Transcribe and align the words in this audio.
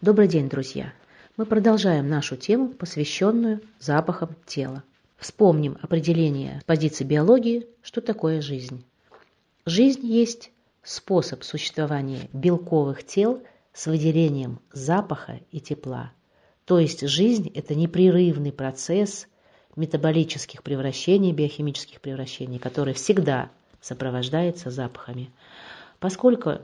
Добрый 0.00 0.28
день, 0.28 0.48
друзья! 0.48 0.92
Мы 1.36 1.44
продолжаем 1.44 2.08
нашу 2.08 2.36
тему, 2.36 2.68
посвященную 2.68 3.60
запахам 3.80 4.36
тела. 4.46 4.84
Вспомним 5.16 5.76
определение 5.82 6.60
с 6.60 6.64
позиции 6.64 7.02
биологии, 7.02 7.66
что 7.82 8.00
такое 8.00 8.40
жизнь. 8.40 8.84
Жизнь 9.66 10.06
есть 10.06 10.52
способ 10.84 11.42
существования 11.42 12.28
белковых 12.32 13.04
тел 13.04 13.42
с 13.72 13.88
выделением 13.88 14.60
запаха 14.72 15.40
и 15.50 15.58
тепла. 15.58 16.12
То 16.64 16.78
есть 16.78 17.00
жизнь– 17.00 17.50
это 17.56 17.74
непрерывный 17.74 18.52
процесс 18.52 19.26
метаболических 19.74 20.62
превращений, 20.62 21.32
биохимических 21.32 22.00
превращений, 22.00 22.60
который 22.60 22.94
всегда 22.94 23.50
сопровождается 23.80 24.70
запахами. 24.70 25.32
Поскольку 25.98 26.58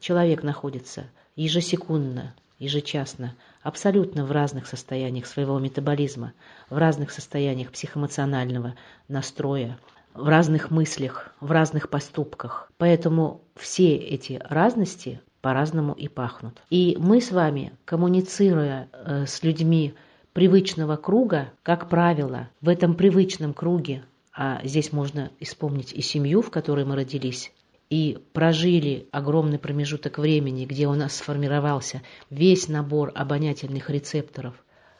человек 0.00 0.42
находится 0.42 1.06
ежесекундно, 1.36 2.34
ежечасно, 2.60 3.34
абсолютно 3.62 4.24
в 4.24 4.30
разных 4.30 4.68
состояниях 4.68 5.26
своего 5.26 5.58
метаболизма, 5.58 6.34
в 6.68 6.76
разных 6.76 7.10
состояниях 7.10 7.72
психоэмоционального 7.72 8.76
настроя, 9.08 9.78
в 10.14 10.28
разных 10.28 10.70
мыслях, 10.70 11.34
в 11.40 11.50
разных 11.50 11.88
поступках. 11.88 12.70
Поэтому 12.76 13.40
все 13.56 13.96
эти 13.96 14.40
разности 14.44 15.20
по-разному 15.40 15.94
и 15.94 16.06
пахнут. 16.06 16.62
И 16.68 16.96
мы 17.00 17.20
с 17.20 17.30
вами, 17.30 17.72
коммуницируя 17.86 18.88
э, 18.92 19.24
с 19.26 19.42
людьми 19.42 19.94
привычного 20.34 20.96
круга, 20.96 21.52
как 21.62 21.88
правило, 21.88 22.50
в 22.60 22.68
этом 22.68 22.94
привычном 22.94 23.54
круге, 23.54 24.04
а 24.32 24.60
здесь 24.64 24.92
можно 24.92 25.30
вспомнить 25.40 25.92
и 25.92 26.02
семью, 26.02 26.42
в 26.42 26.50
которой 26.50 26.84
мы 26.84 26.96
родились, 26.96 27.52
и 27.90 28.18
прожили 28.32 29.08
огромный 29.10 29.58
промежуток 29.58 30.18
времени, 30.18 30.64
где 30.64 30.86
у 30.86 30.94
нас 30.94 31.16
сформировался 31.16 32.02
весь 32.30 32.68
набор 32.68 33.12
обонятельных 33.14 33.90
рецепторов, 33.90 34.54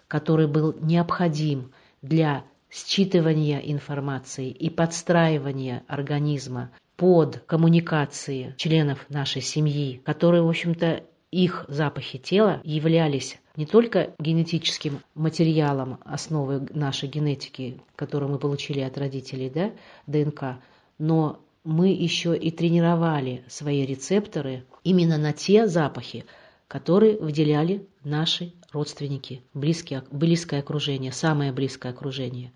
который 0.08 0.48
был 0.48 0.74
необходим 0.80 1.72
для 2.02 2.44
считывания 2.70 3.60
информации 3.60 4.50
и 4.50 4.70
подстраивания 4.70 5.84
организма 5.86 6.70
под 6.96 7.42
коммуникации 7.46 8.54
членов 8.58 9.06
нашей 9.08 9.40
семьи, 9.40 10.02
которые, 10.04 10.42
в 10.42 10.48
общем-то, 10.48 11.04
их 11.30 11.64
запахи 11.68 12.18
тела 12.18 12.60
являлись 12.64 13.38
не 13.56 13.66
только 13.66 14.14
генетическим 14.18 15.00
материалом, 15.14 15.98
основой 16.04 16.60
нашей 16.70 17.08
генетики, 17.08 17.80
которую 17.94 18.32
мы 18.32 18.38
получили 18.38 18.80
от 18.80 18.98
родителей, 18.98 19.48
да, 19.48 19.70
ДНК, 20.06 20.58
но 20.98 21.40
мы 21.64 21.88
еще 21.88 22.36
и 22.36 22.50
тренировали 22.50 23.44
свои 23.48 23.84
рецепторы 23.84 24.64
именно 24.82 25.18
на 25.18 25.32
те 25.32 25.66
запахи, 25.66 26.24
которые 26.68 27.18
выделяли 27.18 27.86
наши 28.04 28.52
родственники, 28.72 29.42
близкие, 29.52 30.04
близкое 30.10 30.60
окружение, 30.60 31.12
самое 31.12 31.52
близкое 31.52 31.90
окружение. 31.90 32.52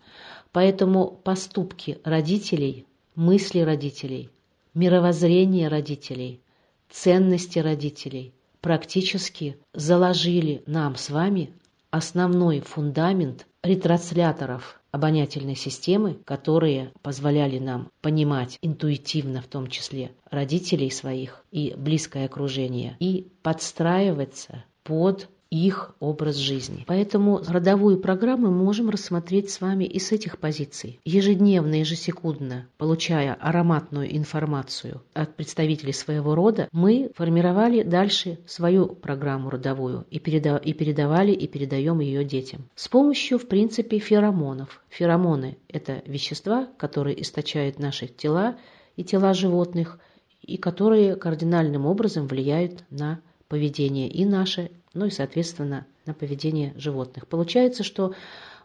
Поэтому 0.53 1.11
поступки 1.11 1.99
родителей, 2.05 2.87
мысли 3.15 3.61
родителей, 3.61 4.31
мировоззрение 4.73 5.69
родителей, 5.69 6.41
ценности 6.89 7.59
родителей 7.59 8.33
практически 8.61 9.59
заложили 9.75 10.63
нам 10.67 10.97
с 10.97 11.11
вами 11.11 11.53
основной 11.91 12.61
фундамент 12.61 13.47
ретрансляторов 13.65 14.81
обонятельной 14.93 15.57
системы, 15.57 16.19
которые 16.25 16.93
позволяли 17.03 17.59
нам 17.59 17.91
понимать 18.01 18.59
интуитивно 18.63 19.43
в 19.43 19.47
том 19.47 19.67
числе 19.67 20.13
родителей 20.31 20.91
своих 20.91 21.45
и 21.51 21.75
близкое 21.77 22.27
окружение 22.27 22.97
и 23.01 23.33
подстраиваться 23.43 24.65
под 24.85 25.29
их 25.55 25.95
образ 26.01 26.37
жизни. 26.37 26.85
Поэтому 26.87 27.41
родовую 27.47 28.01
программу 28.01 28.51
мы 28.51 28.65
можем 28.65 28.91
рассмотреть 28.91 29.51
с 29.51 29.61
вами 29.61 29.85
и 29.85 30.01
с 30.01 30.11
этих 30.11 30.39
позиций. 30.39 30.99
Ежедневно, 31.05 31.77
ежесекундно, 31.77 32.67
получая 32.77 33.35
ароматную 33.35 34.17
информацию 34.17 35.03
от 35.13 35.37
представителей 35.37 35.93
своего 35.93 36.35
рода, 36.35 36.69
мы 36.73 37.13
формировали 37.15 37.85
дальше 37.85 38.39
свою 38.47 38.87
программу 38.89 39.51
родовую 39.51 40.07
и, 40.11 40.19
переда 40.19 40.57
и 40.57 40.73
передавали 40.73 41.31
и 41.31 41.47
передаем 41.47 42.01
ее 42.01 42.25
детям. 42.25 42.69
С 42.75 42.89
помощью, 42.89 43.39
в 43.39 43.47
принципе, 43.47 43.99
феромонов. 43.99 44.83
Феромоны– 44.89 45.59
это 45.69 46.03
вещества, 46.07 46.69
которые 46.77 47.21
источают 47.23 47.79
наши 47.79 48.09
тела 48.09 48.57
и 48.97 49.05
тела 49.05 49.35
животных, 49.35 49.99
и 50.43 50.57
которые 50.57 51.17
кардинальным 51.17 51.87
образом 51.87 52.27
влияют 52.27 52.85
на 52.91 53.21
поведение 53.49 54.09
и 54.09 54.25
наше, 54.25 54.71
ну 54.95 55.07
и, 55.07 55.11
соответственно, 55.11 55.87
на 56.07 56.15
поведение 56.15 56.73
животных. 56.77 57.27
Получается, 57.27 57.85
что 57.85 58.15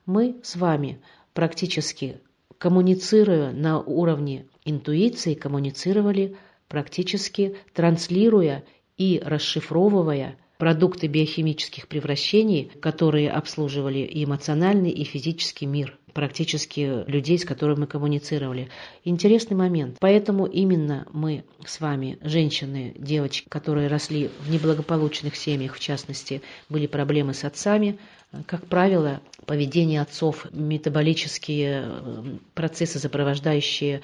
мы 0.06 0.38
с 0.44 0.56
вами 0.56 1.02
практически 1.34 2.22
коммуницируя 2.58 3.52
на 3.52 3.80
уровне 3.80 4.48
интуиции, 4.66 5.34
коммуницировали 5.34 6.38
практически 6.68 7.58
транслируя 7.74 8.64
и 8.98 9.22
расшифровывая 9.24 10.38
продукты 10.58 11.08
биохимических 11.08 11.88
превращений, 11.88 12.72
которые 12.82 13.32
обслуживали 13.32 14.00
и 14.00 14.24
эмоциональный, 14.24 14.92
и 14.92 15.04
физический 15.04 15.66
мир 15.66 15.99
практически 16.14 17.04
людей, 17.10 17.38
с 17.38 17.46
которыми 17.46 17.82
мы 17.82 17.88
коммуницировали. 17.88 18.70
Интересный 19.04 19.56
момент. 19.56 19.98
Поэтому 20.00 20.46
именно 20.46 21.08
мы 21.14 21.44
с 21.66 21.80
вами, 21.80 22.18
женщины, 22.22 22.94
девочки, 22.98 23.48
которые 23.50 23.88
росли 23.88 24.30
в 24.42 24.50
неблагополучных 24.50 25.36
семьях, 25.36 25.76
в 25.76 25.80
частности, 25.80 26.42
были 26.70 26.88
проблемы 26.88 27.34
с 27.34 27.44
отцами, 27.44 27.98
как 28.46 28.68
правило, 28.68 29.22
поведение 29.46 30.02
отцов, 30.02 30.46
метаболические 30.52 31.84
э, 31.86 32.24
процессы, 32.54 33.00
сопровождающие 33.00 34.02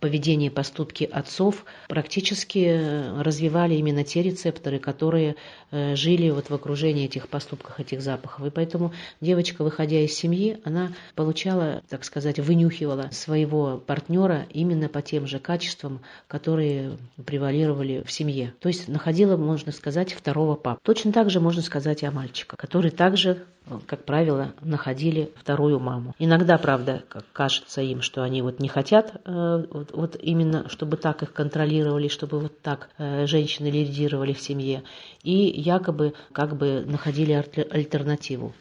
поведение, 0.00 0.50
поступки 0.50 1.04
отцов 1.04 1.64
практически 1.88 2.58
э, 2.58 3.22
развивали 3.22 3.74
именно 3.74 4.04
те 4.04 4.22
рецепторы, 4.22 4.78
которые 4.78 5.36
э, 5.70 5.96
жили 5.96 6.30
вот 6.30 6.50
в 6.50 6.54
окружении 6.54 7.06
этих 7.06 7.28
поступков, 7.28 7.80
этих 7.80 8.02
запахов. 8.02 8.46
И 8.46 8.50
поэтому 8.50 8.92
девочка, 9.20 9.64
выходя 9.64 10.00
из 10.00 10.12
семьи, 10.12 10.60
она 10.64 10.92
получала, 11.14 11.82
так 11.88 12.04
сказать, 12.04 12.38
вынюхивала 12.38 13.08
своего 13.10 13.78
партнера 13.78 14.46
именно 14.50 14.88
по 14.88 15.02
тем 15.02 15.26
же 15.26 15.38
качествам, 15.38 16.00
которые 16.28 16.98
превалировали 17.24 18.02
в 18.06 18.12
семье. 18.12 18.54
То 18.60 18.68
есть 18.68 18.88
находила, 18.88 19.36
можно 19.36 19.72
сказать, 19.72 20.12
второго 20.12 20.56
папу. 20.56 20.80
Точно 20.82 21.12
так 21.12 21.30
же 21.30 21.40
можно 21.40 21.62
сказать 21.62 22.02
и 22.02 22.06
о 22.06 22.10
мальчиках, 22.10 22.58
который 22.58 22.90
также 22.90 23.46
как 23.86 24.04
правило, 24.04 24.52
находили 24.60 25.32
вторую 25.36 25.80
маму. 25.80 26.14
Иногда, 26.18 26.56
правда, 26.56 27.02
кажется 27.32 27.82
им, 27.82 28.00
что 28.00 28.22
они 28.22 28.42
вот 28.42 28.60
не 28.60 28.68
хотят 28.68 29.20
э, 29.24 29.64
вот, 29.76 29.92
вот 29.92 30.16
именно, 30.20 30.68
чтобы 30.70 30.96
так 30.96 31.22
их 31.22 31.32
контролировали, 31.32 32.08
чтобы 32.08 32.40
вот 32.40 32.60
так 32.62 32.88
э, 32.96 33.26
женщины 33.26 33.68
лидировали 33.68 34.32
в 34.32 34.40
семье, 34.40 34.82
и 35.22 35.34
якобы 35.34 36.14
как 36.32 36.56
бы 36.56 36.84
находили 36.86 37.32
альтернативу. 37.32 38.54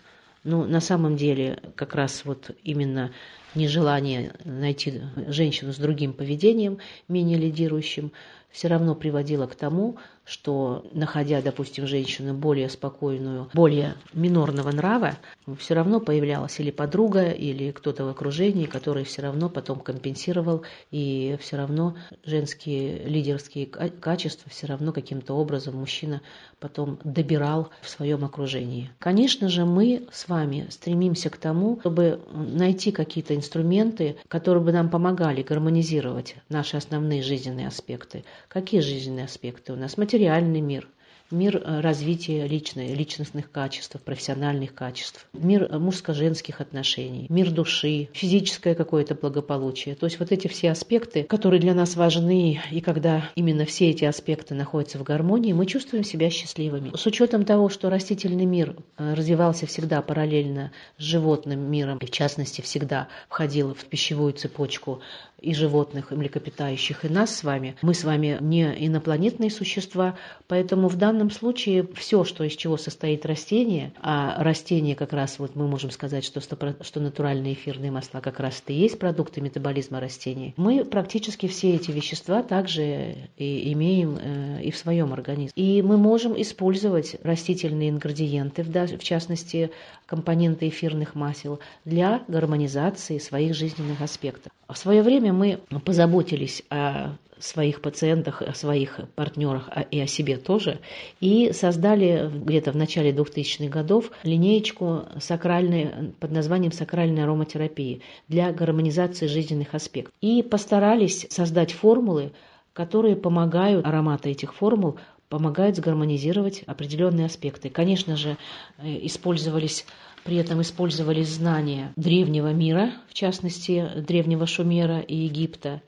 Ну, 0.44 0.66
на 0.66 0.82
самом 0.82 1.16
деле, 1.16 1.60
как 1.76 1.96
раз 1.96 2.26
вот 2.26 2.52
именно 2.64 3.12
нежелание 3.56 4.34
найти 4.44 5.02
женщину 5.28 5.72
с 5.72 5.78
другим 5.78 6.14
поведением, 6.14 6.80
менее 7.08 7.38
лидирующим, 7.38 8.12
все 8.56 8.70
равно 8.70 8.96
приводило 8.96 9.48
к 9.48 9.56
тому, 9.56 9.98
что, 10.24 10.86
находя, 10.94 11.42
допустим, 11.42 11.86
женщину 11.86 12.34
более 12.34 12.70
спокойную, 12.70 13.50
более 13.54 13.96
минорного 14.14 14.72
нрава, 14.72 15.18
все 15.60 15.76
равно 15.76 16.00
появлялась 16.00 16.60
или 16.60 16.72
подруга, 16.72 17.30
или 17.30 17.72
кто-то 17.72 18.06
в 18.06 18.10
окружении, 18.10 18.66
который 18.66 19.04
все 19.04 19.22
равно 19.22 19.50
потом 19.50 19.80
компенсировал, 19.82 20.64
и 20.90 21.38
все 21.42 21.58
равно 21.58 21.96
женские 22.24 23.04
лидерские 23.04 23.68
качества 23.68 24.50
все 24.50 24.68
равно 24.68 24.94
каким-то 24.94 25.34
образом 25.34 25.76
мужчина 25.76 26.22
потом 26.60 26.98
добирал 27.04 27.70
в 27.82 27.90
своем 27.90 28.26
окружении. 28.26 28.90
Конечно 28.98 29.50
же, 29.50 29.66
мы 29.66 30.08
с 30.12 30.28
вами 30.28 30.66
стремимся 30.70 31.30
к 31.30 31.38
тому, 31.38 31.78
чтобы 31.82 32.22
найти 32.32 32.92
какие-то 32.92 33.36
инструменты, 33.36 34.16
которые 34.28 34.64
бы 34.64 34.72
нам 34.72 34.90
помогали 34.90 35.44
гармонизировать 35.44 36.38
наши 36.50 36.78
основные 36.78 37.22
жизненные 37.22 37.68
аспекты. 37.68 38.24
Какие 38.48 38.82
жизненные 38.82 39.26
аспекты 39.26 39.74
у 39.74 39.76
нас? 39.76 39.98
материальный 39.98 40.62
мир, 40.62 40.88
мир 41.32 41.58
э, 41.58 41.80
развития 41.82 42.48
личной, 42.48 42.94
личностных 42.94 43.52
качеств, 43.52 44.00
профессиональных 44.04 44.74
качеств, 44.74 45.28
мир 45.34 45.64
э, 45.64 45.78
мужско-женских 45.78 46.62
отношений, 46.62 47.26
мир 47.30 47.52
души, 47.52 48.10
физическое 48.14 48.76
какое-то 48.76 49.16
благополучие. 49.16 49.96
То 49.96 50.06
есть 50.06 50.20
вот 50.20 50.32
эти 50.32 50.48
все 50.48 50.72
аспекты, 50.72 51.24
которые 51.24 51.60
для 51.60 51.74
нас 51.74 51.96
важны, 51.96 52.62
и 52.72 52.82
когда 52.82 53.32
именно 53.36 53.66
все 53.66 53.90
эти 53.90 54.06
аспекты 54.06 54.54
находятся 54.54 55.00
в 55.00 55.04
гармонии, 55.04 55.54
мы 55.54 55.66
чувствуем 55.66 56.04
себя 56.04 56.30
счастливыми. 56.30 56.96
С 56.96 57.06
учетом 57.06 57.44
того, 57.44 57.70
что 57.70 57.90
растительный 57.90 58.46
мир 58.46 58.76
э, 58.98 59.14
развивался 59.14 59.66
всегда 59.66 60.02
параллельно 60.02 60.72
с 60.98 61.04
животным 61.04 61.60
миром, 61.72 61.98
и 61.98 62.06
в 62.06 62.12
частности 62.12 62.62
всегда 62.62 63.08
входил 63.30 63.74
в 63.74 63.86
пищевую 63.86 64.34
цепочку 64.34 65.02
и 65.42 65.54
животных, 65.54 66.12
и 66.12 66.16
млекопитающих, 66.16 67.06
и 67.06 67.10
нас 67.10 67.36
с 67.36 67.44
вами. 67.44 67.76
Мы 67.82 67.94
с 67.94 68.04
вами 68.04 68.38
не 68.42 68.64
инопланетные 68.88 69.52
существа, 69.52 70.18
поэтому 70.48 70.88
в 70.88 70.96
данном 70.96 71.15
данном 71.16 71.32
случае 71.32 71.88
все, 71.96 72.26
что 72.26 72.44
из 72.44 72.56
чего 72.56 72.76
состоит 72.76 73.26
растение, 73.26 73.94
а 74.02 74.44
растение 74.44 74.96
как 74.96 75.14
раз, 75.14 75.40
вот 75.40 75.56
мы 75.56 75.68
можем 75.68 75.90
сказать, 75.92 76.26
что, 76.26 76.42
что 76.42 77.00
натуральные 77.00 77.54
эфирные 77.54 77.90
масла 77.90 78.20
как 78.20 78.40
раз 78.40 78.62
это 78.62 78.74
и 78.74 78.76
есть 78.76 79.00
продукты 79.00 79.40
метаболизма 79.40 80.02
растений, 80.02 80.54
мы 80.58 80.84
практически 80.84 81.48
все 81.48 81.76
эти 81.76 81.92
вещества 81.92 82.44
также 82.44 83.30
и 83.38 83.72
имеем 83.74 84.18
э, 84.20 84.64
и 84.64 84.72
в 84.72 84.78
своем 84.78 85.14
организме. 85.14 85.54
И 85.56 85.82
мы 85.82 85.98
можем 85.98 86.40
использовать 86.40 87.16
растительные 87.24 87.90
ингредиенты, 87.90 88.64
в 88.64 89.04
частности, 89.04 89.72
компоненты 90.06 90.68
эфирных 90.68 91.16
масел, 91.16 91.60
для 91.86 92.24
гармонизации 92.28 93.20
своих 93.20 93.56
жизненных 93.56 94.02
аспектов. 94.02 94.52
В 94.68 94.78
свое 94.78 95.02
время 95.02 95.32
мы 95.32 95.60
позаботились 95.86 96.64
о 96.70 97.16
своих 97.40 97.82
пациентах, 97.82 98.42
о 98.42 98.54
своих 98.54 99.00
партнерах 99.16 99.70
а 99.70 99.82
и 99.82 100.00
о 100.00 100.08
себе 100.08 100.38
тоже, 100.38 100.80
и 101.20 101.52
создали 101.54 102.30
где-то 102.34 102.72
в 102.72 102.76
начале 102.76 103.12
2000-х 103.12 103.70
годов 103.70 104.12
линеечку 104.24 105.04
сакральной, 105.20 106.14
под 106.20 106.32
названием 106.32 106.72
«Сакральная 106.72 107.24
ароматерапия» 107.24 108.00
для 108.28 108.52
гармонизации 108.52 109.28
жизненных 109.28 109.74
аспектов. 109.74 110.14
И 110.22 110.44
постарались 110.44 111.28
создать 111.30 111.72
формулы, 111.72 112.32
которые 112.74 113.16
помогают, 113.16 113.86
ароматы 113.86 114.30
этих 114.30 114.54
формул 114.54 114.98
помогают 115.30 115.76
сгармонизировать 115.76 116.64
определенные 116.68 117.26
аспекты. 117.26 117.70
Конечно 117.70 118.16
же, 118.16 118.38
э, 118.78 119.06
использовались 119.06 119.86
при 120.26 120.38
этом 120.38 120.60
использовались 120.62 121.30
знания 121.30 121.94
древнего 121.96 122.52
мира, 122.52 122.94
в 123.08 123.14
частности, 123.14 123.88
древнего 123.96 124.48
Шумера 124.48 125.00
и 125.00 125.16
Египта, 125.16 125.84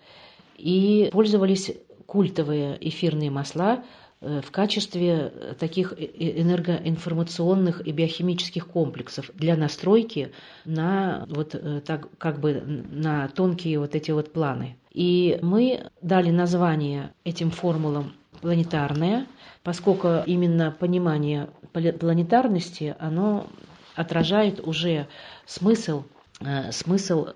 и 0.57 1.09
пользовались 1.12 1.71
культовые 2.06 2.77
эфирные 2.81 3.30
масла 3.30 3.83
э, 4.21 4.42
в 4.42 4.51
качестве 4.51 5.31
таких 5.59 5.94
энергоинформационных 5.98 7.86
и 7.86 7.92
биохимических 7.92 8.68
комплексов 8.68 9.30
для 9.36 9.56
настройки 9.56 10.31
на 10.65 11.25
вот 11.30 11.56
э, 11.56 11.81
так 11.86 12.07
как 12.18 12.39
бы 12.39 12.62
на 12.92 13.27
тонкие 13.30 13.80
вот 13.80 13.95
эти 13.95 14.12
вот 14.12 14.33
планы. 14.33 14.77
И 14.92 15.38
мы 15.42 15.92
дали 16.01 16.31
название 16.31 17.13
этим 17.24 17.51
формулам 17.51 18.13
планетарное, 18.42 19.27
поскольку 19.63 20.24
именно 20.25 20.71
понимание 20.71 21.50
планетарности, 21.74 22.95
оно 23.00 23.48
отражает 23.95 24.65
уже 24.65 25.07
смысл, 25.45 26.04
э, 26.39 26.71
смысл 26.71 27.27
Э, 27.27 27.33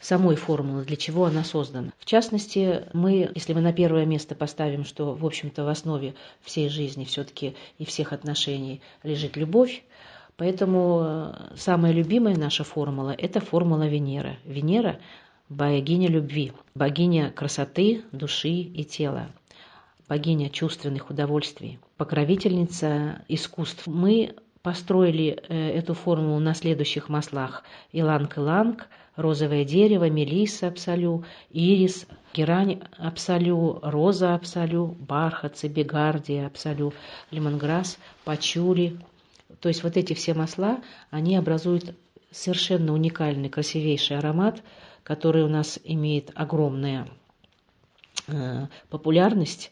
самой 0.00 0.36
формулы, 0.36 0.84
для 0.84 0.96
чего 0.96 1.24
она 1.24 1.44
создана. 1.44 1.90
В 1.98 2.04
частности, 2.04 2.84
мы, 2.92 3.30
если 3.34 3.52
мы 3.52 3.60
на 3.60 3.72
первое 3.72 4.06
место 4.06 4.34
поставим, 4.34 4.84
что, 4.84 5.14
в 5.14 5.24
общем-то, 5.24 5.64
в 5.64 5.68
основе 5.68 6.14
всей 6.42 6.68
жизни 6.68 7.04
все-таки 7.04 7.54
и 7.78 7.84
всех 7.84 8.12
отношений 8.12 8.80
лежит 9.02 9.36
любовь, 9.36 9.82
поэтому 10.36 11.02
э, 11.02 11.34
самая 11.56 11.92
любимая 11.92 12.36
наша 12.36 12.64
формула– 12.64 13.14
это 13.18 13.40
формула 13.40 13.86
Венеры. 13.86 14.38
Венера– 14.44 14.98
богиня 15.48 16.08
любви, 16.08 16.52
богиня 16.74 17.30
красоты, 17.30 18.02
души 18.12 18.48
и 18.48 18.84
тела 18.84 19.28
богиня 20.06 20.50
чувственных 20.50 21.08
удовольствий, 21.08 21.78
покровительница 21.96 23.22
искусств. 23.28 23.86
Мы 23.86 24.34
построили 24.62 25.42
э, 25.48 25.70
эту 25.70 25.94
формулу 25.94 26.38
на 26.40 26.54
следующих 26.54 27.08
маслах– 27.08 27.64
иланг-иланг– 27.92 28.86
розовое 29.16 29.64
дерево, 29.64 30.08
мелиса 30.10 30.68
абсолю, 30.68 31.24
ирис, 31.50 32.06
герань 32.34 32.82
абсолю, 32.98 33.78
роза 33.82 34.34
абсолю, 34.34 34.96
бархат, 34.98 35.56
цибигардия 35.56 36.46
абсолю, 36.46 36.92
лимонграсс, 37.30 37.98
пачули. 38.24 38.98
То 39.60 39.68
есть 39.68 39.82
вот 39.82 39.96
эти 39.96 40.14
все 40.14 40.34
масла, 40.34 40.80
они 41.10 41.36
образуют 41.36 41.94
совершенно 42.30 42.92
уникальный, 42.92 43.48
красивейший 43.48 44.18
аромат, 44.18 44.62
который 45.02 45.44
у 45.44 45.48
нас 45.48 45.78
имеет 45.84 46.30
огромную 46.34 47.06
э, 48.26 48.66
популярность 48.90 49.70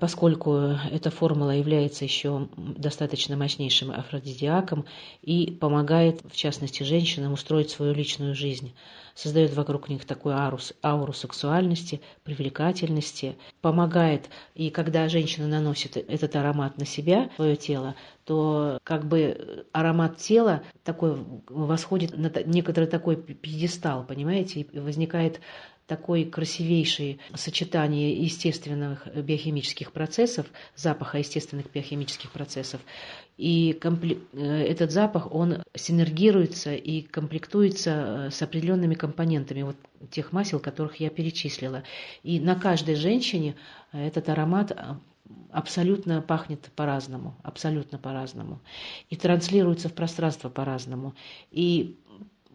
поскольку 0.00 0.54
эта 0.90 1.10
формула 1.10 1.52
является 1.52 2.04
еще 2.04 2.48
достаточно 2.56 3.36
мощнейшим 3.36 3.92
афродизиаком 3.92 4.86
и 5.22 5.52
помогает, 5.52 6.20
в 6.28 6.34
частности, 6.34 6.82
женщинам 6.82 7.32
устроить 7.32 7.70
свою 7.70 7.94
личную 7.94 8.34
жизнь, 8.34 8.74
создает 9.14 9.54
вокруг 9.54 9.88
них 9.88 10.04
такую 10.04 10.36
ауру, 10.36 10.58
ауру 10.82 11.12
сексуальности, 11.12 12.00
привлекательности, 12.24 13.36
помогает, 13.60 14.28
и 14.54 14.70
когда 14.70 15.08
женщина 15.08 15.46
наносит 15.46 15.96
этот 15.96 16.34
аромат 16.34 16.78
на 16.78 16.86
себя, 16.86 17.30
свое 17.36 17.54
тело, 17.54 17.94
то 18.24 18.78
как 18.82 19.06
бы 19.06 19.64
аромат 19.72 20.18
тела 20.18 20.62
такой 20.82 21.16
восходит 21.48 22.16
на 22.16 22.30
некоторый 22.44 22.86
такой 22.86 23.16
пьедестал, 23.16 24.04
понимаете, 24.04 24.60
и 24.60 24.78
возникает 24.78 25.40
такое 25.88 26.26
красивейшее 26.26 27.18
сочетание 27.34 28.12
естественных 28.12 29.08
биохимических 29.16 29.90
процессов, 29.90 30.46
запаха 30.76 31.18
естественных 31.18 31.72
биохимических 31.72 32.30
процессов. 32.30 32.80
И 33.38 33.72
компле... 33.72 34.18
Э, 34.32 34.62
этот 34.62 34.92
запах, 34.92 35.34
он 35.34 35.62
синергируется 35.74 36.74
и 36.74 37.00
комплектуется 37.00 38.26
э, 38.28 38.30
с 38.30 38.42
определенными 38.42 38.94
компонентами 38.94 39.62
вот 39.62 39.76
тех 40.10 40.32
масел, 40.32 40.60
которых 40.60 40.96
я 40.96 41.08
перечислила. 41.08 41.82
И 42.22 42.38
на 42.38 42.54
каждой 42.54 42.94
женщине 42.94 43.56
этот 43.92 44.28
аромат 44.28 44.76
абсолютно 45.50 46.20
пахнет 46.20 46.70
по-разному, 46.76 47.34
абсолютно 47.42 47.98
по-разному. 47.98 48.60
И 49.08 49.16
транслируется 49.16 49.88
в 49.88 49.94
пространство 49.94 50.48
по-разному. 50.50 51.14
И 51.50 51.96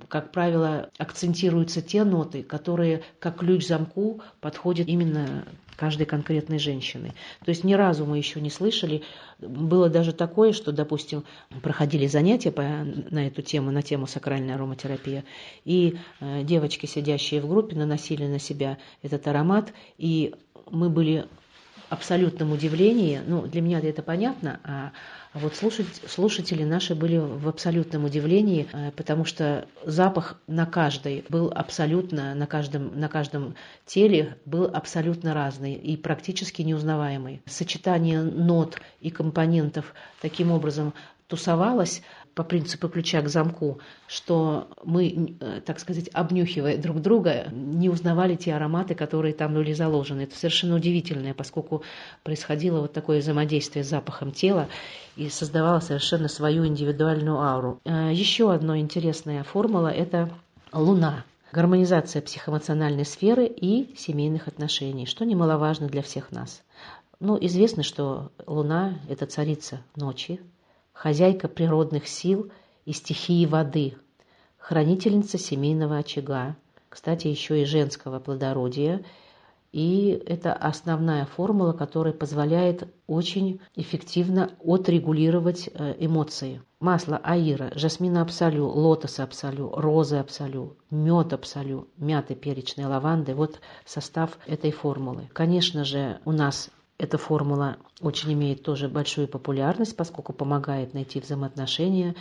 как 0.10 0.32
правило, 0.32 0.90
акцентируются 0.98 1.82
те 1.82 2.04
ноты, 2.04 2.44
которые 2.44 3.04
как 3.20 3.38
ключ 3.38 3.68
замку 3.68 4.22
подходят 4.42 4.88
именно 4.88 5.46
каждой 5.76 6.06
конкретной 6.06 6.60
женщины. 6.60 7.14
То 7.44 7.50
есть 7.50 7.64
ни 7.64 7.74
разу 7.74 8.06
мы 8.06 8.18
еще 8.18 8.40
не 8.40 8.50
слышали. 8.50 9.04
Было 9.40 9.90
даже 9.90 10.14
такое, 10.14 10.54
что, 10.54 10.72
допустим, 10.72 11.24
проходили 11.62 12.08
занятия 12.08 12.52
по, 12.52 12.62
на 12.62 13.28
эту 13.28 13.42
тему, 13.42 13.72
на 13.72 13.82
тему 13.82 14.08
сакральная 14.08 14.56
ароматерапия, 14.56 15.24
и 15.66 15.98
э, 16.20 16.44
девочки, 16.44 16.86
сидящие 16.86 17.42
в 17.42 17.48
группе, 17.48 17.76
наносили 17.76 18.26
на 18.28 18.40
себя 18.40 18.78
этот 19.02 19.28
аромат, 19.28 19.74
и 19.98 20.34
мы 20.70 20.90
были 20.90 21.28
абсолютном 21.94 22.52
удивлении, 22.52 23.22
ну, 23.26 23.44
для 23.48 23.62
меня 23.62 23.80
это 23.80 24.02
понятно, 24.02 24.60
а 24.64 24.92
вот 25.34 25.56
слушатели 25.56 26.64
наши 26.64 26.94
были 26.94 27.18
в 27.18 27.48
абсолютном 27.48 28.06
удивлении, 28.06 28.68
э, 28.72 28.92
потому 28.92 29.26
что 29.26 29.66
запах 29.84 30.40
на 30.46 30.68
каждой 30.68 31.26
был 31.30 31.52
абсолютно, 31.54 32.36
на 32.36 32.46
каждом, 32.46 33.00
на 33.00 33.10
каждом 33.10 33.56
теле 33.86 34.38
был 34.46 34.66
абсолютно 34.66 35.34
разный 35.34 35.74
и 35.74 35.98
практически 35.98 36.62
неузнаваемый. 36.62 37.42
Сочетание 37.48 38.22
нот 38.22 38.80
и 39.02 39.10
компонентов 39.10 39.96
таким 40.22 40.52
образом 40.52 40.94
тусовалось, 41.28 42.04
по 42.36 42.44
принципу 42.44 42.90
ключа 42.90 43.22
к 43.22 43.30
замку, 43.30 43.80
что 44.08 44.68
мы, 44.84 45.36
э, 45.40 45.62
так 45.66 45.80
сказать, 45.80 46.10
обнюхивая 46.14 46.78
друг 46.78 47.02
друга, 47.02 47.48
не 47.52 47.90
узнавали 47.90 48.36
те 48.36 48.56
ароматы, 48.56 48.96
которые 48.96 49.34
там 49.34 49.54
были 49.54 49.74
заложены. 49.74 50.22
Это 50.22 50.36
совершенно 50.36 50.76
удивительное, 50.76 51.34
поскольку 51.34 51.84
происходило 52.24 52.82
вот 52.82 52.94
такое 52.94 53.20
взаимодействие 53.20 53.84
с 53.84 53.90
запахом 53.90 54.32
тела 54.32 54.68
и 55.16 55.30
создавало 55.30 55.80
совершенно 55.80 56.28
свою 56.28 56.66
индивидуальную 56.66 57.40
ауру. 57.40 57.80
Э, 57.86 58.12
еще 58.12 58.52
одна 58.52 58.80
интересная 58.80 59.44
формула– 59.44 59.88
это 59.90 60.30
луна. 60.72 61.26
Гармонизация 61.52 62.24
психоэмоциональной 62.24 63.06
сферы 63.06 63.46
и 63.46 63.96
семейных 63.96 64.48
отношений, 64.48 65.06
что 65.06 65.24
немаловажно 65.24 65.88
для 65.88 66.02
всех 66.02 66.32
нас. 66.32 66.64
Ну, 67.20 67.38
известно, 67.40 67.84
что 67.84 68.32
Луна– 68.48 69.00
это 69.08 69.28
царица 69.28 69.82
ночи, 69.96 70.42
хозяйка 70.94 71.48
природных 71.48 72.08
сил 72.08 72.52
и 72.86 72.94
стихии 72.94 73.46
воды, 73.46 73.96
хранительница 74.58 75.38
семейного 75.38 75.98
очага, 75.98 76.56
кстати, 76.90 77.28
еще 77.28 77.62
и 77.62 77.66
женского 77.66 78.20
плодородия, 78.20 79.04
и 79.74 80.24
это 80.28 80.54
основная 80.54 81.26
формула, 81.26 81.74
которая 81.74 82.14
позволяет 82.14 82.88
очень 83.08 83.60
эффективно 83.76 84.52
отрегулировать 84.64 85.68
э, 85.74 85.96
эмоции. 85.98 86.62
Масло 86.80 87.18
аира, 87.18 87.72
жасмина 87.74 88.22
абсолю, 88.22 88.68
лотоса 88.68 89.24
абсолю, 89.24 89.72
розы 89.76 90.18
абсолю, 90.18 90.78
мед 90.92 91.34
абсолю, 91.34 91.88
мяты 91.98 92.36
перечной 92.36 92.86
лаванды– 92.86 93.34
вот 93.36 93.60
состав 93.84 94.38
этой 94.46 94.70
формулы. 94.72 95.28
Конечно 95.34 95.84
же, 95.86 96.20
у 96.24 96.32
нас 96.32 96.70
Эта 97.04 97.18
формула 97.18 97.76
очень 98.00 98.32
имеет 98.32 98.64
тоже 98.64 98.88
большую 98.88 99.28
популярность, 99.28 99.94
поскольку 99.98 100.32
помогает 100.32 100.94
найти 100.94 101.20
взаимоотношения 101.20 102.16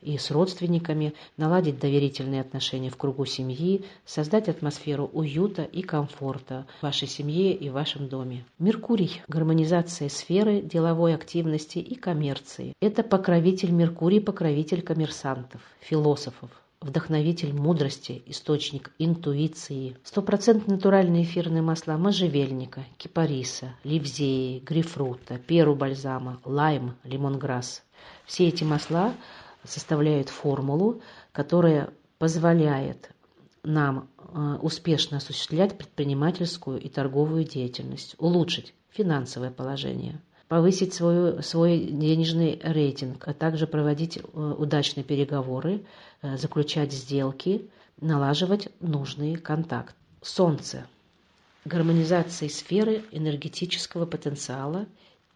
и 0.00 0.16
с 0.16 0.30
родственниками, 0.30 1.14
наладить 1.36 1.80
доверительные 1.80 2.42
отношения 2.42 2.88
в 2.88 2.96
кругу 2.96 3.24
семьи, 3.24 3.84
создать 4.06 4.48
атмосферу 4.48 5.10
уюта 5.12 5.64
и 5.64 5.82
комфорта 5.82 6.68
в 6.78 6.84
вашей 6.84 7.08
семье 7.08 7.52
и 7.52 7.68
в 7.68 7.72
вашем 7.72 8.06
доме. 8.06 8.44
Меркурий– 8.60 9.22
гармонизация 9.26 10.08
сферы 10.08 10.60
деловой 10.60 11.16
активности 11.16 11.78
и 11.80 11.96
коммерции. 11.96 12.74
Это 12.80 13.02
покровитель 13.02 13.72
Меркурий, 13.72 14.20
покровитель 14.20 14.82
коммерсантов, 14.82 15.60
философов, 15.80 16.50
вдохновитель 16.80 17.52
мудрости, 17.52 18.22
источник 18.26 18.92
интуиции. 18.98 19.96
Стопроцентно 20.04 20.74
натуральные 20.74 21.24
эфирные 21.24 21.62
масла 21.62 21.96
можжевельника, 21.96 22.84
кипариса, 22.96 23.74
ливзеи, 23.84 24.60
грейпфрута, 24.60 25.38
перу 25.38 25.74
бальзама, 25.74 26.40
лайм, 26.44 26.96
лимонграсс. 27.04 27.82
Все 28.26 28.48
эти 28.48 28.64
масла 28.64 29.14
составляют 29.64 30.28
формулу, 30.28 31.00
которая 31.32 31.90
позволяет 32.18 33.10
нам 33.62 34.08
э, 34.18 34.58
успешно 34.62 35.18
осуществлять 35.18 35.76
предпринимательскую 35.76 36.80
и 36.80 36.88
торговую 36.88 37.44
деятельность, 37.44 38.14
улучшить 38.18 38.72
финансовое 38.90 39.50
положение, 39.50 40.20
повысить 40.48 40.94
свой, 40.94 41.42
свой 41.42 41.78
денежный 41.78 42.58
рейтинг, 42.62 43.28
а 43.28 43.34
также 43.34 43.66
проводить 43.66 44.16
э, 44.18 44.54
удачные 44.58 45.04
переговоры, 45.04 45.84
э, 46.22 46.36
заключать 46.36 46.92
сделки, 46.92 47.68
налаживать 48.00 48.68
нужный 48.80 49.36
контакт. 49.36 49.94
Солнце. 50.22 50.86
Гармонизация 51.64 52.48
сферы 52.48 53.04
энергетического 53.12 54.06
потенциала 54.06 54.86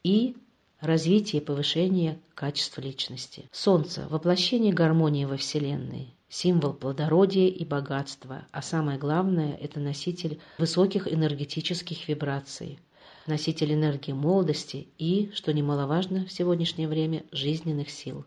и 0.03 0.35
развитие 0.81 1.41
и 1.43 1.45
повышение 1.45 2.19
качества 2.35 2.81
личности. 2.81 3.49
Солнце– 3.53 4.07
воплощение 4.11 4.73
гармонии 4.73 5.25
во 5.27 5.37
Вселенной, 5.37 6.15
символ 6.29 6.73
плодородия 6.73 7.49
и 7.49 7.65
богатства, 7.65 8.47
а 8.51 8.63
самое 8.63 8.99
главное– 8.99 9.55
это 9.61 9.79
носитель 9.79 10.41
высоких 10.59 11.07
энергетических 11.13 12.09
вибраций, 12.09 12.79
носитель 13.27 13.75
энергии 13.75 14.13
молодости 14.13 14.89
и, 14.99 15.31
что 15.35 15.53
немаловажно 15.53 16.27
в 16.27 16.33
сегодняшнее 16.33 16.89
время, 16.89 17.25
жизненных 17.33 17.91
сил. 17.91 18.25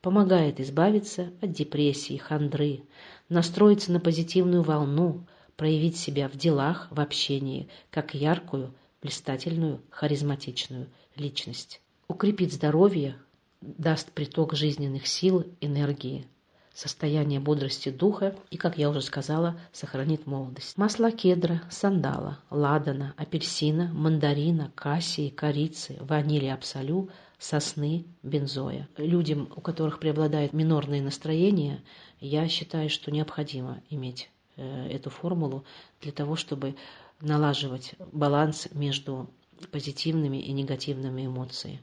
Помогает 0.00 0.60
избавиться 0.60 1.32
от 1.40 1.52
депрессии, 1.52 2.16
хандры, 2.16 2.82
настроиться 3.28 3.90
на 3.92 4.00
позитивную 4.00 4.62
волну, 4.62 5.26
проявить 5.56 5.96
себя 5.96 6.28
в 6.28 6.36
делах, 6.36 6.88
в 6.90 7.00
общении, 7.00 7.68
как 7.90 8.14
яркую, 8.14 8.74
блистательную, 9.00 9.80
харизматичную 9.90 10.88
личность 11.16 11.80
укрепит 12.08 12.52
здоровье, 12.52 13.16
даст 13.60 14.12
приток 14.12 14.54
жизненных 14.54 15.06
сил, 15.06 15.46
энергии, 15.60 16.26
состояние 16.74 17.40
бодрости 17.40 17.88
духа 17.88 18.36
и, 18.50 18.56
как 18.56 18.76
я 18.78 18.90
уже 18.90 19.00
сказала, 19.00 19.58
сохранит 19.72 20.26
молодость. 20.26 20.76
Масла 20.76 21.12
кедра, 21.12 21.62
сандала, 21.70 22.40
ладана, 22.50 23.14
апельсина, 23.16 23.90
мандарина, 23.94 24.72
кассии, 24.74 25.28
корицы, 25.28 25.96
ванили 26.00 26.46
абсолю, 26.46 27.08
сосны, 27.38 28.04
бензоя. 28.22 28.88
Людям, 28.96 29.48
у 29.54 29.60
которых 29.60 30.00
преобладает 30.00 30.52
минорное 30.52 31.00
настроение, 31.00 31.82
я 32.20 32.48
считаю, 32.48 32.90
что 32.90 33.12
необходимо 33.12 33.80
иметь 33.90 34.30
э, 34.56 34.88
эту 34.88 35.10
формулу 35.10 35.64
для 36.00 36.12
того, 36.12 36.34
чтобы 36.34 36.74
налаживать 37.20 37.94
баланс 38.12 38.68
между 38.72 39.30
позитивными 39.70 40.38
и 40.38 40.52
негативными 40.52 41.26
эмоциями 41.26 41.80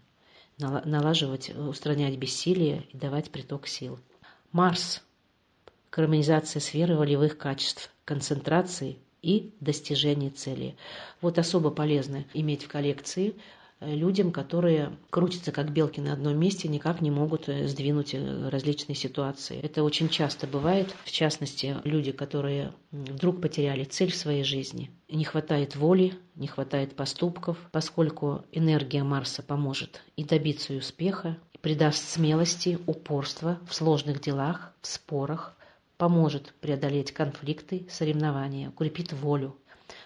налаживать, 0.58 1.50
устранять 1.50 2.18
бессилие 2.18 2.84
и 2.92 2.98
давать 2.98 3.32
приток 3.32 3.68
сил. 3.68 3.98
Марс– 4.52 5.02
гармонизация 5.92 6.60
сферы 6.60 6.96
волевых 6.96 7.38
качеств, 7.38 7.90
концентрации 8.04 8.98
и 9.22 9.54
достижения 9.62 10.30
цели. 10.30 10.76
Вот 11.22 11.38
особо 11.38 11.72
полезно 11.72 12.26
иметь 12.34 12.66
в 12.66 12.68
коллекции 12.68 13.36
людям, 13.82 14.32
которые 14.32 14.92
крутятся 15.10 15.52
как 15.52 15.72
белки 15.72 16.00
на 16.00 16.14
одном 16.14 16.38
месте, 16.38 16.68
никак 16.68 17.02
не 17.02 17.12
могут 17.12 17.50
э, 17.50 17.68
сдвинуть 17.68 18.14
э, 18.14 18.50
различные 18.50 18.96
ситуации. 18.96 19.60
Это 19.62 19.84
очень 19.84 20.10
часто 20.10 20.48
бывает, 20.48 20.96
в 21.04 21.12
частности, 21.12 21.76
люди, 21.84 22.12
которые 22.12 22.74
вдруг 22.92 23.42
потеряли 23.42 23.84
цель 23.84 24.12
в 24.12 24.16
своей 24.16 24.44
жизни. 24.44 24.92
Не 25.10 25.26
хватает 25.26 25.76
воли, 25.76 26.14
не 26.36 26.48
хватает 26.48 26.96
поступков, 26.96 27.58
поскольку 27.72 28.46
энергия 28.52 29.04
Марса 29.04 29.42
поможет 29.42 30.02
и 30.16 30.24
добиться 30.24 30.74
успеха, 30.74 31.38
и 31.54 31.58
придаст 31.58 32.08
смелости, 32.08 32.78
упорства 32.86 33.60
в 33.68 33.74
сложных 33.74 34.22
делах, 34.22 34.74
в 34.82 34.88
спорах, 34.88 35.56
поможет 35.98 36.54
преодолеть 36.62 37.12
конфликты, 37.12 37.86
соревнования, 37.90 38.70
укрепит 38.70 39.14
волю, 39.14 39.56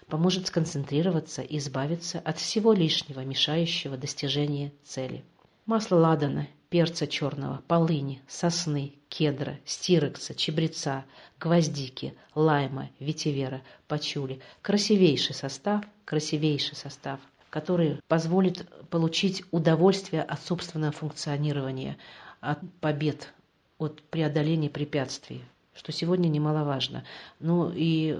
поможет 0.08 0.46
сконцентрироваться 0.46 1.42
и 1.42 1.58
избавиться 1.58 2.20
от 2.20 2.38
всего 2.38 2.72
лишнего, 2.72 3.20
мешающего 3.20 3.96
достижению 3.96 4.72
цели. 4.84 5.24
Масло 5.66 5.96
ладана, 5.96 6.46
перца 6.68 7.06
черного, 7.06 7.62
полыни, 7.66 8.22
сосны, 8.28 8.94
кедра, 9.08 9.58
стирекса, 9.64 10.34
чебреца, 10.34 11.04
гвоздики, 11.40 12.14
лайма, 12.34 12.90
ветивера, 13.00 13.62
пачули. 13.88 14.40
Красивейший 14.62 15.34
состав, 15.34 15.84
красивейший 16.04 16.76
состав, 16.76 17.20
который 17.50 18.00
позволит 18.08 18.68
получить 18.90 19.42
удовольствие 19.50 20.22
от 20.22 20.40
собственного 20.42 20.92
функционирования, 20.92 21.96
от 22.40 22.58
побед, 22.80 23.32
от 23.78 24.02
преодоления 24.02 24.70
препятствий, 24.70 25.42
что 25.74 25.92
сегодня 25.92 26.28
немаловажно. 26.28 27.04
Ну 27.40 27.72
и 27.74 28.18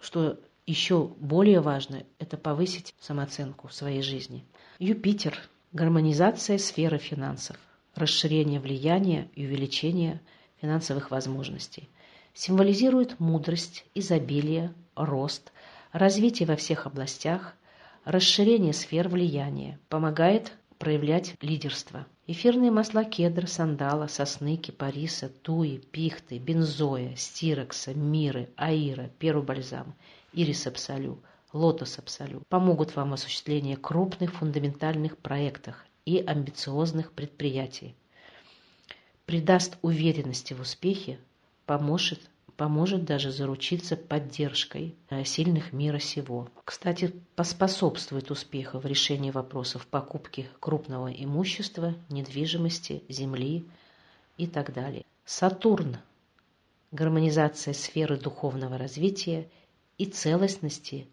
что 0.00 0.38
еще 0.68 1.04
более 1.18 1.60
важно– 1.60 2.04
это 2.18 2.36
повысить 2.36 2.94
самооценку 3.00 3.68
в 3.68 3.74
своей 3.74 4.02
жизни. 4.02 4.44
Юпитер– 4.78 5.38
гармонизация 5.72 6.58
сферы 6.58 6.98
финансов, 6.98 7.56
расширение 7.94 8.60
влияния 8.60 9.30
и 9.34 9.46
увеличение 9.46 10.20
финансовых 10.60 11.10
возможностей. 11.10 11.88
Символизирует 12.34 13.18
мудрость, 13.18 13.86
изобилие, 13.94 14.74
рост, 14.94 15.52
развитие 15.92 16.46
во 16.46 16.56
всех 16.56 16.86
областях, 16.86 17.54
расширение 18.04 18.74
сфер 18.74 19.08
влияния, 19.08 19.80
помогает 19.88 20.52
проявлять 20.78 21.34
лидерство. 21.40 22.06
Эфирные 22.26 22.70
масла 22.70 23.04
кедра, 23.04 23.46
сандала, 23.46 24.06
сосны, 24.06 24.58
кипариса, 24.58 25.30
туи, 25.30 25.78
пихты, 25.78 26.38
бензоя, 26.38 27.16
стирокса, 27.16 27.94
миры, 27.94 28.50
аира, 28.56 29.10
перу 29.18 29.42
бальзам– 29.42 29.94
Ирис 30.38 30.68
Абсолю, 30.68 31.20
Лотос 31.52 31.98
Абсолю 31.98 32.44
помогут 32.48 32.94
вам 32.94 33.10
в 33.10 33.14
осуществлении 33.14 33.74
крупных 33.74 34.34
фундаментальных 34.34 35.18
проектов 35.18 35.74
и 36.04 36.18
амбициозных 36.24 37.10
предприятий. 37.10 37.96
Придаст 39.26 39.78
уверенности 39.82 40.54
в 40.54 40.60
успехе, 40.60 41.18
поможет, 41.66 42.20
поможет 42.56 43.04
даже 43.04 43.32
заручиться 43.32 43.96
поддержкой 43.96 44.94
э, 45.10 45.24
сильных 45.24 45.72
мира 45.72 45.98
сего. 45.98 46.48
Кстати, 46.64 47.12
поспособствует 47.34 48.30
успеху 48.30 48.78
в 48.78 48.86
решении 48.86 49.32
вопросов 49.32 49.88
покупки 49.88 50.48
крупного 50.60 51.08
имущества, 51.08 51.96
недвижимости, 52.10 53.02
земли 53.08 53.66
и 54.36 54.46
так 54.46 54.72
далее. 54.72 55.04
Сатурн– 55.24 55.96
гармонизация 56.92 57.74
сферы 57.74 58.16
духовного 58.16 58.78
развития 58.78 59.48
и 59.98 60.06
целостности 60.06 61.06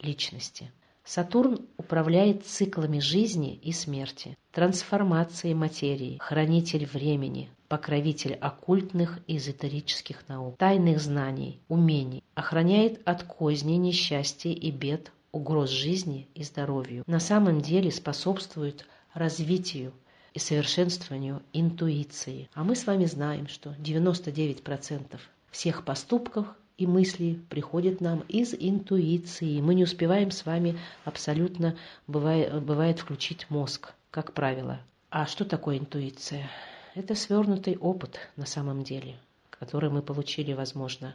личности. 0.00 0.72
Сатурн 1.04 1.66
управляет 1.76 2.46
циклами 2.46 2.98
жизни 3.00 3.54
и 3.56 3.72
смерти, 3.72 4.36
трансформацией 4.52 5.54
материи, 5.54 6.18
хранитель 6.20 6.86
времени, 6.86 7.50
покровитель 7.68 8.34
оккультных 8.34 9.18
и 9.26 9.36
эзотерических 9.36 10.28
наук, 10.28 10.56
тайных 10.58 11.00
знаний, 11.00 11.60
умений, 11.68 12.22
охраняет 12.34 13.00
от 13.06 13.22
козней, 13.22 13.76
несчастья 13.76 14.50
и 14.50 14.70
бед, 14.70 15.12
угроз 15.32 15.70
жизни 15.70 16.28
и 16.34 16.42
здоровью. 16.42 17.04
На 17.06 17.20
самом 17.20 17.60
деле 17.60 17.90
способствует 17.90 18.86
развитию 19.14 19.92
и 20.34 20.38
совершенствованию 20.38 21.42
интуиции. 21.52 22.48
А 22.54 22.62
мы 22.62 22.76
с 22.76 22.86
вами 22.86 23.06
знаем, 23.06 23.48
что 23.48 23.70
99% 23.70 25.18
всех 25.50 25.84
поступков 25.84 26.46
и 26.80 26.86
мысли 26.86 27.38
приходят 27.50 28.00
нам 28.00 28.20
из 28.20 28.54
интуиции. 28.54 29.60
Мы 29.60 29.74
не 29.74 29.84
успеваем 29.84 30.30
с 30.30 30.46
вами 30.46 30.78
абсолютно, 31.04 31.76
бывает, 32.06 32.62
бывает 32.62 32.98
включить 33.00 33.50
мозг, 33.50 33.92
как 34.10 34.32
правило. 34.32 34.80
А 35.10 35.26
что 35.26 35.44
такое 35.44 35.76
интуиция? 35.76 36.48
Это 36.94 37.14
свернутый 37.14 37.76
опыт 37.76 38.18
на 38.36 38.46
самом 38.46 38.82
деле, 38.82 39.16
который 39.50 39.90
мы 39.90 40.00
получили, 40.00 40.54
возможно, 40.54 41.14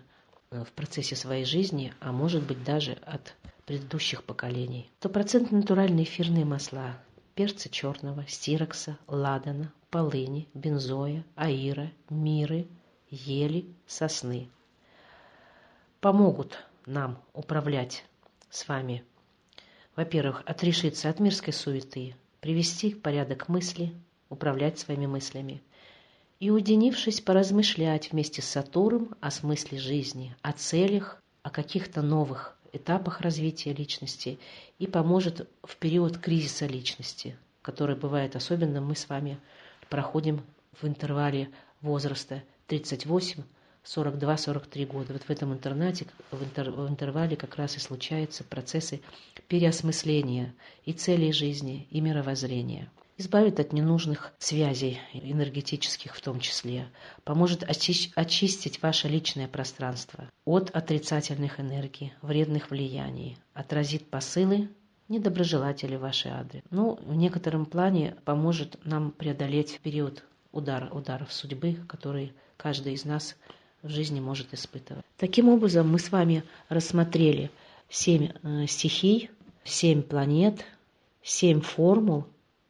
в 0.52 0.72
процессе 0.76 1.16
своей 1.16 1.46
жизни, 1.46 1.94
а 2.00 2.12
может 2.12 2.44
быть 2.44 2.64
даже 2.64 2.92
от 3.02 3.34
предыдущих 3.66 4.24
поколений. 4.24 4.92
Стопроцентно 5.00 5.58
натуральные 5.58 6.04
эфирные 6.04 6.46
масла, 6.46 6.96
перца 7.34 7.70
черного, 7.70 8.24
стирокса, 8.28 9.00
ладана, 9.08 9.74
полыни, 9.90 10.48
бензоя, 10.54 11.26
аира, 11.36 11.92
миры, 12.12 12.68
ели, 13.10 13.66
сосны. 13.88 14.48
Помогут 16.06 16.60
нам 16.86 17.18
управлять 17.34 18.06
с 18.52 18.68
вами, 18.68 19.04
во-первых, 19.96 20.44
отрешиться 20.46 21.10
от 21.10 21.20
мирской 21.20 21.52
суеты, 21.52 22.16
привести 22.42 22.92
в 22.92 23.02
порядок 23.02 23.50
мысли, 23.50 23.92
управлять 24.30 24.78
своими 24.78 25.08
мыслями. 25.08 25.64
И, 26.40 26.52
уединившись, 26.52 27.22
поразмышлять 27.22 28.12
вместе 28.12 28.44
с 28.44 28.46
Сатуром 28.46 29.16
о 29.20 29.32
смысле 29.32 29.80
жизни, 29.80 30.36
о 30.44 30.52
целях, 30.52 31.20
о 31.42 31.50
каких-то 31.50 32.04
новых 32.04 32.56
этапах 32.72 33.22
развития 33.22 33.74
личности 33.74 34.38
и 34.78 34.86
поможет 34.86 35.50
в 35.64 35.76
период 35.78 36.20
кризиса 36.20 36.68
личности, 36.68 37.36
который 37.64 37.96
бывает 37.96 38.36
особенно 38.36 38.80
мы 38.80 38.96
с 38.96 39.10
вами 39.10 39.40
проходим 39.90 40.46
в 40.80 40.86
интервале 40.86 41.50
возраста 41.82 42.44
38 42.68 43.42
42-43 43.86 44.86
года. 44.86 45.14
Вот 45.14 45.24
в 45.24 45.30
этом 45.30 45.54
интернате, 45.54 46.08
в, 46.32 46.44
интер, 46.44 46.72
в 46.72 46.90
интервале 46.90 47.36
как 47.36 47.56
раз 47.56 47.78
и 47.78 47.80
случаются 47.80 48.44
процессы 48.44 49.02
переосмысления 49.48 50.54
и 50.86 50.94
целей 50.94 51.32
жизни, 51.32 51.88
и 51.92 52.02
мировоззрения. 52.02 52.90
Избавит 53.18 53.62
от 53.62 53.72
ненужных 53.72 54.34
связей, 54.40 55.00
энергетических 55.14 56.14
в 56.16 56.22
том 56.22 56.42
числе. 56.42 56.90
Поможет 57.24 57.64
очи 57.64 58.12
очистить 58.14 58.82
ваше 58.82 59.08
личное 59.08 59.48
пространство 59.48 60.30
от 60.44 60.70
отрицательных 60.72 61.62
энергий, 61.62 62.12
вредных 62.22 62.72
влияний. 62.72 63.38
Отразит 63.54 64.10
посылы 64.10 64.70
недоброжелателей 65.08 65.96
вашей 65.96 66.32
адрес. 66.32 66.62
Ну, 66.72 67.00
в 67.02 67.16
некотором 67.16 67.66
плане 67.66 68.18
поможет 68.26 68.84
нам 68.84 69.12
преодолеть 69.12 69.80
период 69.82 70.26
удар, 70.52 70.90
ударов 70.92 71.32
судьбы, 71.32 71.78
который 71.88 72.34
каждый 72.58 72.94
из 72.94 73.06
нас 73.06 73.38
в 73.86 73.90
жизни 73.90 74.20
может 74.20 74.54
испытывать. 74.54 75.06
Таким 75.18 75.48
образом, 75.48 75.90
мы 75.90 76.00
с 76.00 76.12
вами 76.12 76.44
рассмотрели 76.70 77.52
семь 77.88 78.32
э, 78.42 78.66
стихий, 78.68 79.30
семь 79.64 80.02
планет, 80.02 80.66
семь 81.22 81.62
формул, 81.62 82.26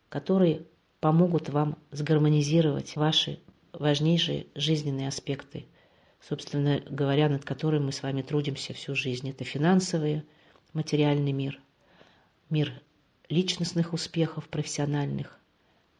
которые 0.10 0.63
помогут 1.00 1.50
вам 1.50 1.77
сгармонизировать 1.91 2.98
ваши 2.98 3.39
важнейшие 3.72 4.48
жизненные 4.55 5.07
аспекты, 5.07 5.65
собственно 6.19 6.81
говоря, 6.89 7.29
над 7.29 7.45
которыми 7.45 7.86
мы 7.86 7.91
с 7.93 8.03
вами 8.03 8.22
трудимся 8.22 8.74
всю 8.74 8.93
жизнь. 8.93 9.29
Это 9.29 9.45
финансовый, 9.45 10.24
материальный 10.74 11.31
мир, 11.31 11.62
мир 12.50 12.74
личностных 13.29 13.93
успехов 13.93 14.50
профессиональных, 14.50 15.39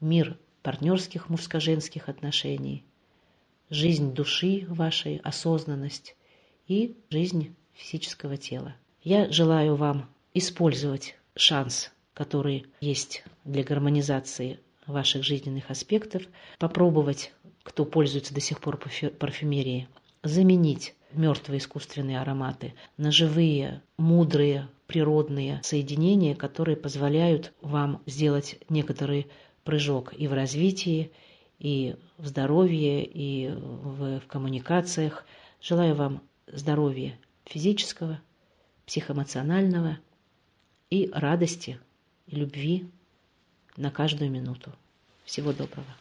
мир 0.02 0.38
партнерских 0.62 1.30
мужско-женских 1.30 2.10
отношений– 2.10 2.84
жизнь 3.70 4.14
души 4.14 4.66
вашей, 4.70 5.18
осознанность 5.18 6.16
и 6.68 6.96
жизнь 7.10 7.56
физического 7.74 8.38
тела. 8.38 8.76
Я 9.04 9.32
желаю 9.32 9.76
вам 9.76 10.10
использовать 10.34 11.16
шанс, 11.36 11.92
который 12.14 12.66
есть 12.80 13.24
для 13.44 13.64
гармонизации 13.64 14.60
ваших 14.88 15.24
жизненных 15.24 15.70
аспектов, 15.70 16.24
попробовать, 16.60 17.34
кто 17.64 17.86
пользуется 17.86 18.34
до 18.34 18.42
сих 18.42 18.60
пор 18.60 18.78
парфюмерией, 18.78 19.88
заменить 20.24 20.96
мертвые 21.12 21.60
искусственные 21.60 22.20
ароматы 22.20 22.74
на 22.98 23.12
живые, 23.12 23.82
мудрые, 23.98 24.68
природные 24.88 25.62
соединения, 25.64 26.36
которые 26.36 26.78
позволяют 26.78 27.54
вам 27.62 28.02
сделать 28.06 28.58
некоторый 28.70 29.28
прыжок 29.64 30.14
и 30.14 30.28
в 30.28 30.34
развитии, 30.34 31.12
и 31.60 31.96
в 32.18 32.28
здоровье, 32.28 33.06
и 33.06 33.50
в, 33.50 34.20
в 34.20 34.28
коммуникациях. 34.28 35.26
Желаю 35.62 35.96
вам 35.96 36.22
здоровья 36.48 37.18
физического, 37.46 38.20
психоэмоционального 38.86 40.00
и 40.90 41.10
радости, 41.14 41.80
и 42.28 42.36
любви 42.36 42.90
на 43.78 43.92
каждую 43.92 44.32
минуту. 44.32 44.72
Всего 45.26 45.54
доброго. 45.54 45.96